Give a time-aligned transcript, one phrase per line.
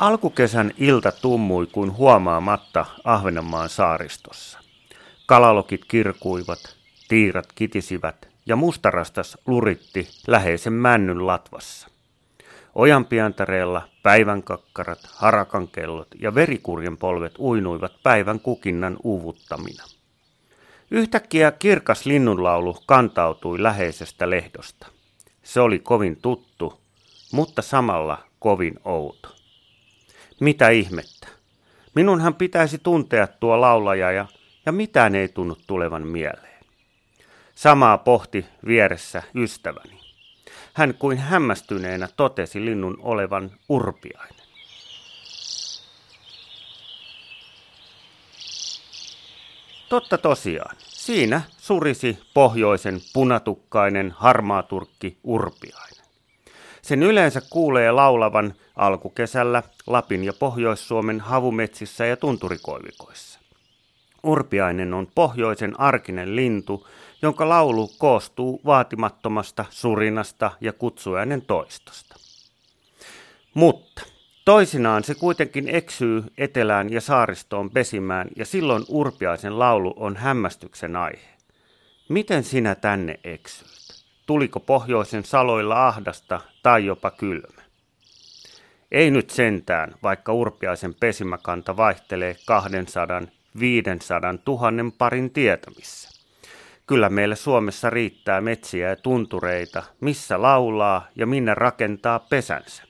[0.00, 4.58] Alkukesän ilta tummui kuin huomaamatta Ahvenanmaan saaristossa.
[5.26, 6.76] Kalalokit kirkuivat,
[7.08, 11.88] tiirat kitisivät ja mustarastas luritti läheisen männyn latvassa.
[12.74, 19.84] Ojanpiantareella päivänkakkarat, harakankellot ja verikurjen polvet uinuivat päivän kukinnan uvuttamina.
[20.90, 24.86] Yhtäkkiä kirkas linnunlaulu kantautui läheisestä lehdosta.
[25.42, 26.80] Se oli kovin tuttu,
[27.32, 29.39] mutta samalla kovin outo.
[30.40, 31.28] Mitä ihmettä?
[31.94, 34.26] Minunhan pitäisi tuntea tuo laulaja ja,
[34.66, 36.64] ja mitään ei tunnu tulevan mieleen.
[37.54, 40.00] Samaa pohti vieressä ystäväni.
[40.74, 44.46] Hän kuin hämmästyneenä totesi linnun olevan urpiainen.
[49.88, 50.76] Totta tosiaan.
[50.78, 55.99] Siinä surisi pohjoisen punatukkainen harmaaturkki urpiainen.
[56.82, 63.40] Sen yleensä kuulee laulavan alkukesällä Lapin ja Pohjois-Suomen havumetsissä ja tunturikoivikoissa.
[64.22, 66.86] Urpiainen on pohjoisen arkinen lintu,
[67.22, 72.16] jonka laulu koostuu vaatimattomasta surinasta ja kutsuäänen toistosta.
[73.54, 74.02] Mutta
[74.44, 81.30] toisinaan se kuitenkin eksyy etelään ja saaristoon pesimään ja silloin urpiaisen laulu on hämmästyksen aihe.
[82.08, 83.79] Miten sinä tänne eksyit?
[84.30, 87.62] Tuliko pohjoisen saloilla ahdasta tai jopa kylmä?
[88.92, 93.22] Ei nyt sentään, vaikka urpiaisen pesimäkanta vaihtelee 200,
[93.60, 96.08] 500, tuhannen parin tietämissä.
[96.86, 102.82] Kyllä meillä Suomessa riittää metsiä ja tuntureita, missä laulaa ja minne rakentaa pesänsä.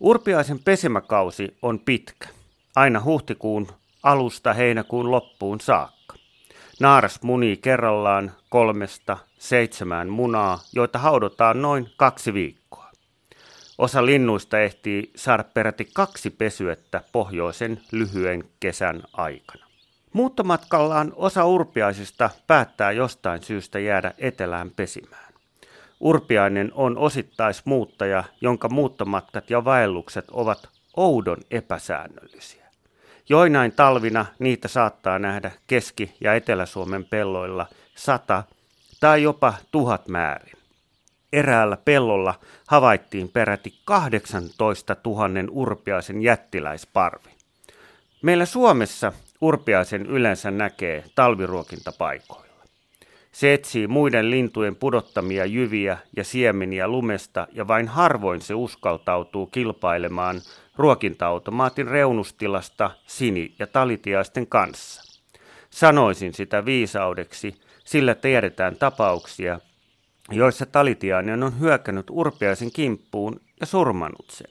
[0.00, 2.28] Urpiaisen pesimäkausi on pitkä,
[2.76, 3.68] aina huhtikuun
[4.02, 6.16] alusta heinäkuun loppuun saakka.
[6.80, 12.90] Naaras munii kerrallaan kolmesta seitsemään munaa, joita haudotaan noin kaksi viikkoa.
[13.78, 19.66] Osa linnuista ehtii saada peräti kaksi pesyettä pohjoisen lyhyen kesän aikana.
[20.12, 25.32] Muuttomatkallaan osa urpiaisista päättää jostain syystä jäädä etelään pesimään.
[26.00, 32.66] Urpiainen on osittaismuuttaja, jonka muuttomatkat ja vaellukset ovat oudon epäsäännöllisiä.
[33.28, 38.42] Joinain talvina niitä saattaa nähdä Keski- ja Etelä-Suomen pelloilla sata
[39.02, 40.56] tai jopa tuhat määrin.
[41.32, 42.34] Eräällä pellolla
[42.68, 47.30] havaittiin peräti 18 000 urpiaisen jättiläisparvi.
[48.22, 52.64] Meillä Suomessa urpiaisen yleensä näkee talviruokintapaikoilla.
[53.32, 60.40] Se etsii muiden lintujen pudottamia jyviä ja siemeniä lumesta ja vain harvoin se uskaltautuu kilpailemaan
[60.76, 65.02] ruokinta-automaatin reunustilasta sini- ja talitiaisten kanssa.
[65.70, 67.54] Sanoisin sitä viisaudeksi,
[67.92, 69.60] sillä tiedetään tapauksia,
[70.30, 74.50] joissa talitiainen on hyökännyt urpiaisen kimppuun ja surmannut sen.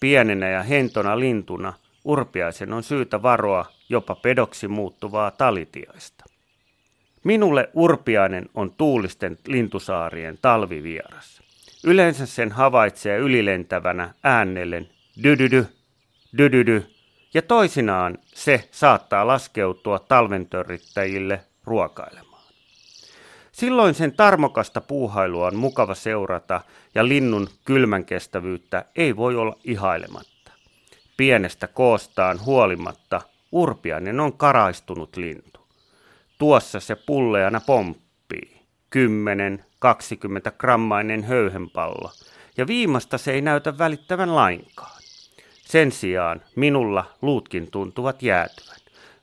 [0.00, 1.72] Pienenä ja hentona lintuna
[2.04, 6.24] urpiaisen on syytä varoa jopa pedoksi muuttuvaa talitiaista.
[7.24, 11.42] Minulle urpiainen on tuulisten lintusaarien talvivieras.
[11.84, 14.88] Yleensä sen havaitsee ylilentävänä äänellen
[15.22, 15.66] dydydy,
[16.38, 16.86] dydydy,
[17.34, 22.25] ja toisinaan se saattaa laskeutua talventörrittäjille ruokailemaan.
[23.56, 26.60] Silloin sen tarmokasta puuhailua on mukava seurata
[26.94, 30.52] ja linnun kylmän kestävyyttä ei voi olla ihailematta.
[31.16, 33.20] Pienestä koostaan huolimatta
[33.52, 35.60] Urpiainen on karaistunut lintu.
[36.38, 38.62] Tuossa se pulleana pomppii.
[38.96, 38.98] 10-20
[40.58, 42.10] grammainen höyhenpallo.
[42.56, 45.02] Ja viimasta se ei näytä välittävän lainkaan.
[45.64, 48.80] Sen sijaan minulla luutkin tuntuvat jäätyvän.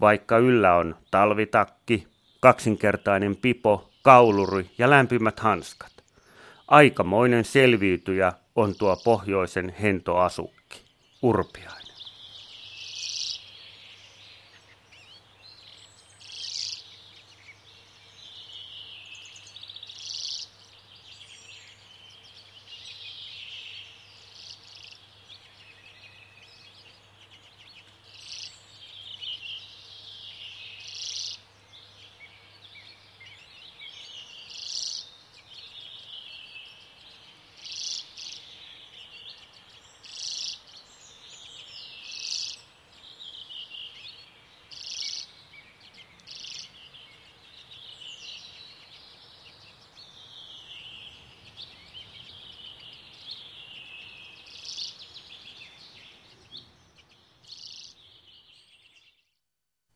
[0.00, 2.06] Vaikka yllä on talvitakki,
[2.40, 5.92] kaksinkertainen pipo, kauluri ja lämpimät hanskat.
[6.68, 10.84] Aikamoinen selviytyjä on tuo pohjoisen hentoasukki,
[11.22, 11.85] urpiainen.